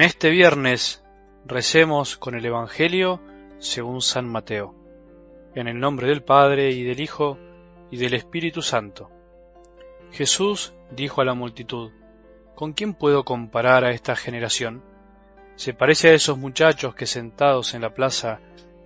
[0.00, 1.04] En este viernes
[1.44, 3.20] recemos con el Evangelio
[3.58, 4.74] según San Mateo,
[5.54, 7.36] en el nombre del Padre y del Hijo
[7.90, 9.10] y del Espíritu Santo.
[10.10, 11.92] Jesús dijo a la multitud,
[12.54, 14.82] ¿Con quién puedo comparar a esta generación?
[15.56, 18.40] Se parece a esos muchachos que sentados en la plaza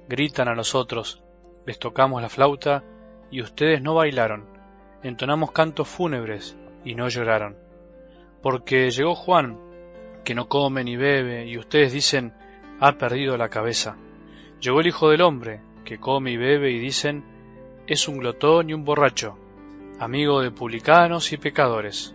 [0.09, 1.23] gritan a los otros,
[1.65, 2.83] les tocamos la flauta
[3.31, 4.49] y ustedes no bailaron,
[5.05, 7.57] entonamos cantos fúnebres y no lloraron.
[8.43, 9.74] Porque llegó Juan,
[10.25, 12.33] que no come ni bebe, y ustedes dicen,
[12.81, 13.97] ha perdido la cabeza.
[14.61, 17.25] Llegó el Hijo del Hombre, que come y bebe, y dicen,
[17.87, 19.39] es un glotón y un borracho,
[19.99, 22.15] amigo de publicanos y pecadores.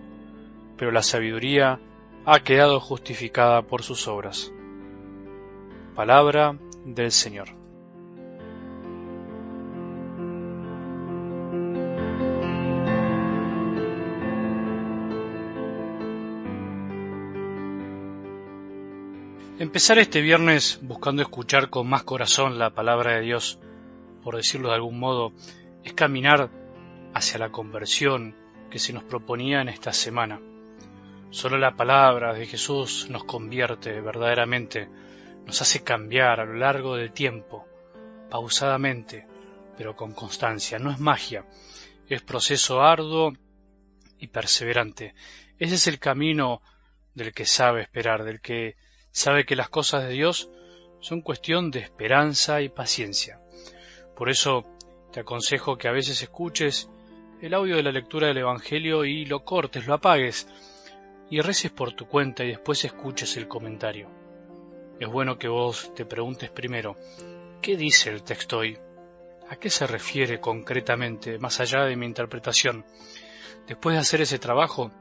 [0.78, 1.80] Pero la sabiduría
[2.26, 4.52] ha quedado justificada por sus obras.
[5.96, 7.59] Palabra del Señor.
[19.70, 23.60] Empezar este viernes buscando escuchar con más corazón la palabra de Dios,
[24.24, 25.32] por decirlo de algún modo,
[25.84, 26.50] es caminar
[27.14, 28.36] hacia la conversión
[28.72, 30.42] que se nos proponía en esta semana.
[31.30, 34.90] Solo la palabra de Jesús nos convierte verdaderamente,
[35.46, 37.68] nos hace cambiar a lo largo del tiempo,
[38.32, 39.28] pausadamente,
[39.78, 40.80] pero con constancia.
[40.80, 41.46] No es magia,
[42.08, 43.34] es proceso arduo
[44.18, 45.14] y perseverante.
[45.60, 46.60] Ese es el camino
[47.14, 48.76] del que sabe esperar, del que
[49.12, 50.50] sabe que las cosas de Dios
[51.00, 53.40] son cuestión de esperanza y paciencia.
[54.16, 54.66] Por eso
[55.12, 56.90] te aconsejo que a veces escuches
[57.42, 60.48] el audio de la lectura del Evangelio y lo cortes, lo apagues
[61.30, 64.10] y reces por tu cuenta y después escuches el comentario.
[65.00, 66.98] Es bueno que vos te preguntes primero,
[67.62, 68.78] ¿qué dice el texto hoy?
[69.50, 72.86] ¿A qué se refiere concretamente, más allá de mi interpretación?
[73.66, 74.92] Después de hacer ese trabajo,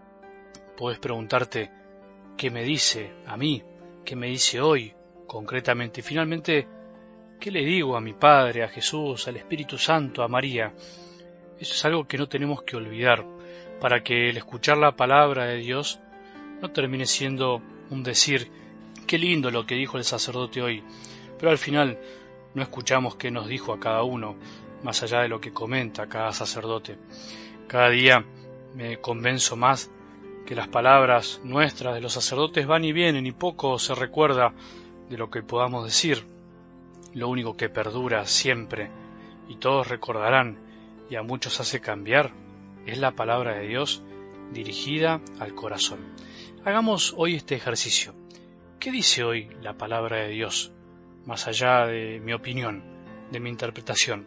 [0.76, 1.70] puedes preguntarte,
[2.36, 3.64] ¿qué me dice a mí
[4.08, 4.94] qué me dice hoy
[5.26, 6.00] concretamente.
[6.00, 6.66] Finalmente,
[7.38, 10.72] ¿qué le digo a mi Padre, a Jesús, al Espíritu Santo, a María?
[11.60, 13.26] Eso es algo que no tenemos que olvidar,
[13.78, 16.00] para que el escuchar la palabra de Dios
[16.62, 17.60] no termine siendo
[17.90, 18.50] un decir,
[19.06, 20.82] qué lindo lo que dijo el sacerdote hoy,
[21.38, 21.98] pero al final
[22.54, 24.36] no escuchamos qué nos dijo a cada uno,
[24.82, 26.96] más allá de lo que comenta cada sacerdote.
[27.66, 28.24] Cada día
[28.74, 29.90] me convenzo más
[30.48, 34.54] que las palabras nuestras de los sacerdotes van y vienen y poco se recuerda
[35.10, 36.24] de lo que podamos decir.
[37.12, 38.90] Lo único que perdura siempre
[39.46, 40.58] y todos recordarán
[41.10, 42.32] y a muchos hace cambiar
[42.86, 44.02] es la palabra de Dios
[44.50, 45.98] dirigida al corazón.
[46.64, 48.14] Hagamos hoy este ejercicio.
[48.80, 50.72] ¿Qué dice hoy la palabra de Dios?
[51.26, 52.82] Más allá de mi opinión,
[53.30, 54.26] de mi interpretación.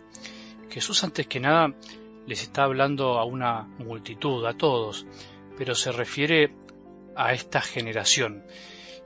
[0.69, 1.73] Jesús antes que nada
[2.27, 5.07] les está hablando a una multitud, a todos,
[5.61, 6.55] pero se refiere
[7.15, 8.43] a esta generación.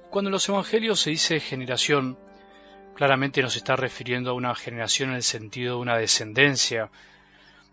[0.10, 2.18] Cuando en los evangelios se dice generación,
[2.96, 6.92] claramente nos está refiriendo a una generación en el sentido de una descendencia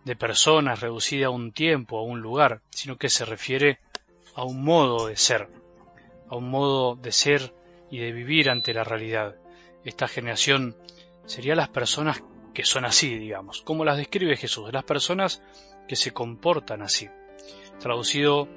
[0.04, 3.78] de personas reducida a un tiempo, a un lugar, sino que se refiere
[4.34, 5.48] a un modo de ser,
[6.28, 7.54] a un modo de ser
[7.88, 9.36] y de vivir ante la realidad.
[9.84, 10.76] Esta generación
[11.24, 15.40] sería las personas que son así, digamos, como las describe Jesús, las personas
[15.86, 17.08] que se comportan así.
[17.78, 18.48] Traducido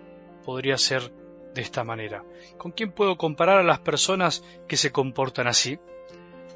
[0.45, 1.11] podría ser
[1.53, 2.23] de esta manera.
[2.57, 5.79] ¿Con quién puedo comparar a las personas que se comportan así?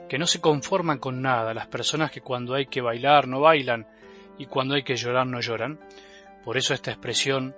[0.08, 3.88] Que no se conforman con nada, las personas que cuando hay que bailar no bailan
[4.38, 5.80] y cuando hay que llorar no lloran.
[6.44, 7.56] Por eso esta expresión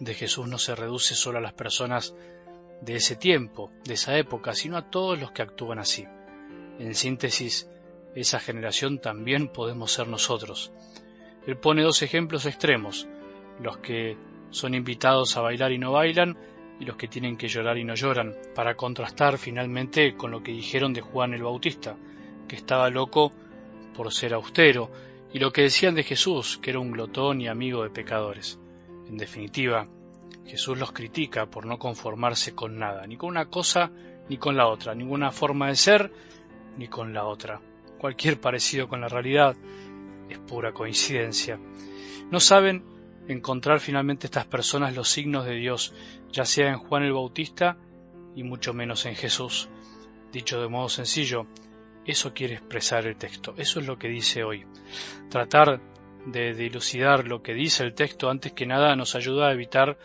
[0.00, 2.14] de Jesús no se reduce solo a las personas
[2.80, 6.06] de ese tiempo, de esa época, sino a todos los que actúan así.
[6.78, 7.68] En síntesis,
[8.14, 10.72] esa generación también podemos ser nosotros.
[11.46, 13.06] Él pone dos ejemplos extremos,
[13.60, 14.16] los que
[14.52, 16.38] son invitados a bailar y no bailan,
[16.78, 20.52] y los que tienen que llorar y no lloran, para contrastar finalmente con lo que
[20.52, 21.96] dijeron de Juan el Bautista,
[22.46, 23.32] que estaba loco
[23.94, 24.90] por ser austero,
[25.32, 28.60] y lo que decían de Jesús, que era un glotón y amigo de pecadores.
[29.08, 29.88] En definitiva,
[30.46, 33.90] Jesús los critica por no conformarse con nada, ni con una cosa
[34.28, 36.12] ni con la otra, ninguna forma de ser
[36.76, 37.60] ni con la otra.
[37.98, 39.56] Cualquier parecido con la realidad
[40.28, 41.58] es pura coincidencia.
[42.30, 42.91] No saben
[43.28, 45.94] encontrar finalmente estas personas los signos de Dios,
[46.30, 47.76] ya sea en Juan el Bautista
[48.34, 49.68] y mucho menos en Jesús.
[50.32, 51.46] Dicho de modo sencillo,
[52.04, 54.66] eso quiere expresar el texto, eso es lo que dice hoy.
[55.30, 55.80] Tratar
[56.26, 59.98] de dilucidar lo que dice el texto antes que nada nos ayuda a evitar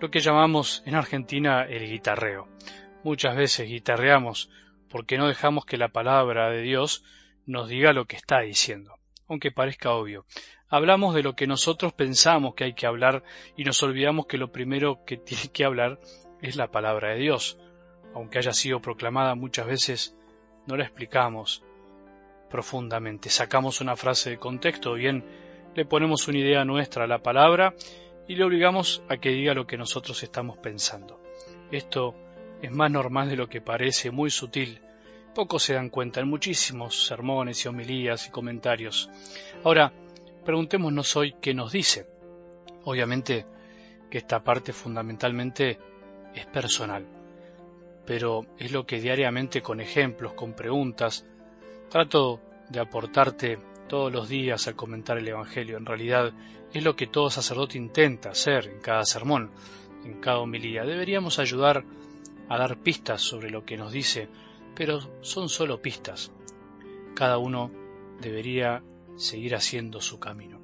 [0.00, 2.48] lo que llamamos en Argentina el guitarreo.
[3.04, 4.50] Muchas veces guitarreamos
[4.88, 7.04] porque no dejamos que la palabra de Dios
[7.46, 8.94] nos diga lo que está diciendo,
[9.28, 10.24] aunque parezca obvio.
[10.74, 13.22] Hablamos de lo que nosotros pensamos que hay que hablar
[13.56, 16.00] y nos olvidamos que lo primero que tiene que hablar
[16.42, 17.56] es la palabra de Dios.
[18.12, 20.16] aunque haya sido proclamada muchas veces,
[20.66, 21.62] no la explicamos
[22.50, 23.30] profundamente.
[23.30, 25.24] Sacamos una frase de contexto, bien
[25.76, 27.72] le ponemos una idea nuestra a la palabra
[28.26, 31.20] y le obligamos a que diga lo que nosotros estamos pensando.
[31.70, 32.16] Esto
[32.62, 34.80] es más normal de lo que parece, muy sutil.
[35.36, 39.08] Pocos se dan cuenta en muchísimos sermones y homilías y comentarios.
[39.62, 39.92] Ahora,
[40.44, 42.06] preguntémonos hoy qué nos dice.
[42.84, 43.46] Obviamente
[44.10, 45.78] que esta parte fundamentalmente
[46.34, 47.06] es personal,
[48.06, 51.24] pero es lo que diariamente con ejemplos, con preguntas,
[51.88, 53.58] trato de aportarte
[53.88, 55.76] todos los días al comentar el Evangelio.
[55.76, 56.32] En realidad
[56.72, 59.50] es lo que todo sacerdote intenta hacer en cada sermón,
[60.04, 60.84] en cada homilía.
[60.84, 61.84] Deberíamos ayudar
[62.48, 64.28] a dar pistas sobre lo que nos dice,
[64.74, 66.32] pero son solo pistas.
[67.14, 67.70] Cada uno
[68.20, 68.82] debería
[69.16, 70.60] seguir haciendo su camino.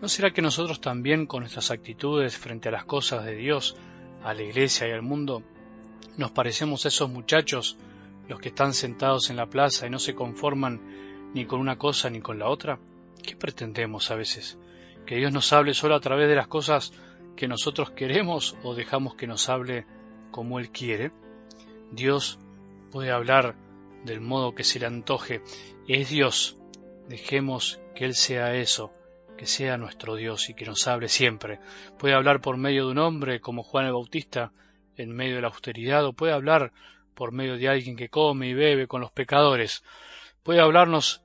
[0.00, 3.76] ¿No será que nosotros también con nuestras actitudes frente a las cosas de Dios,
[4.22, 5.42] a la iglesia y al mundo,
[6.16, 7.76] nos parecemos a esos muchachos,
[8.28, 12.08] los que están sentados en la plaza y no se conforman ni con una cosa
[12.10, 12.78] ni con la otra?
[13.22, 14.58] ¿Qué pretendemos a veces?
[15.06, 16.92] ¿Que Dios nos hable solo a través de las cosas
[17.36, 19.86] que nosotros queremos o dejamos que nos hable
[20.30, 21.12] como Él quiere?
[21.92, 22.38] Dios
[22.90, 23.56] puede hablar
[24.04, 25.42] del modo que se le antoje.
[25.88, 26.56] Es Dios.
[27.08, 28.94] Dejemos que Él sea eso,
[29.36, 31.60] que sea nuestro Dios y que nos hable siempre.
[31.98, 34.52] Puede hablar por medio de un hombre como Juan el Bautista
[34.96, 36.72] en medio de la austeridad o puede hablar
[37.14, 39.84] por medio de alguien que come y bebe con los pecadores.
[40.42, 41.20] Puede hablarnos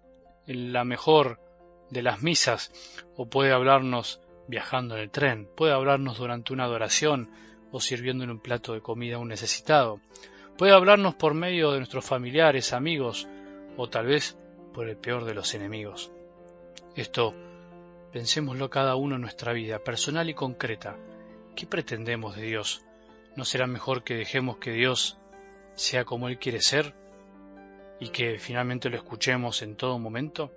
[0.48, 1.40] en la mejor
[1.92, 2.74] de las misas
[3.16, 4.20] o puede hablarnos
[4.50, 5.48] viajando en el tren.
[5.56, 7.32] Puede hablarnos durante una adoración
[7.72, 10.02] o sirviendo en un plato de comida a un necesitado
[10.58, 13.30] Puede hablarnos por medio de nuestros familiares, amigos
[13.78, 14.38] o tal vez
[14.74, 16.12] por el peor de los enemigos.
[16.96, 17.34] Esto,
[18.12, 20.98] pensémoslo cada uno en nuestra vida, personal y concreta.
[21.56, 22.86] ¿Qué pretendemos de Dios?
[23.36, 25.18] ¿No será mejor que dejemos que Dios
[25.74, 26.94] sea como Él quiere ser
[28.00, 30.52] y que finalmente lo escuchemos en todo momento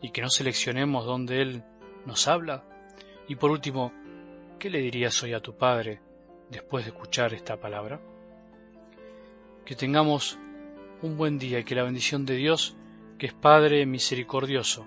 [0.00, 1.64] y que no seleccionemos donde Él
[2.06, 2.64] nos habla?
[3.28, 3.92] Y por último,
[4.58, 6.00] ¿qué le dirías hoy a tu Padre
[6.50, 8.00] después de escuchar esta palabra?
[9.64, 10.38] que tengamos
[11.02, 12.76] un buen día y que la bendición de Dios,
[13.18, 14.86] que es Padre misericordioso,